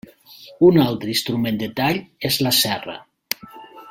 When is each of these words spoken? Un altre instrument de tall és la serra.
Un 0.69 0.79
altre 0.85 1.11
instrument 1.13 1.59
de 1.63 1.69
tall 1.81 2.01
és 2.31 2.39
la 2.47 2.53
serra. 2.65 2.97